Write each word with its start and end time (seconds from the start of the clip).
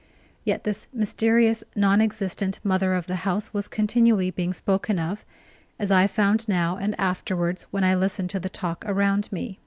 Yet 0.43 0.63
this 0.63 0.87
mysterious 0.91 1.63
non 1.75 2.01
existent 2.01 2.59
mother 2.63 2.95
of 2.95 3.05
the 3.05 3.17
house 3.17 3.53
was 3.53 3.67
continually 3.67 4.31
being 4.31 4.51
spoken 4.51 4.97
of, 4.97 5.23
as 5.77 5.91
I 5.91 6.07
found 6.07 6.47
now 6.49 6.75
and 6.77 6.99
afterwards 6.99 7.67
when 7.69 7.83
I 7.83 7.93
listened 7.93 8.31
to 8.31 8.39
the 8.39 8.49
talk 8.49 8.83
around 8.87 9.31
me. 9.31 9.59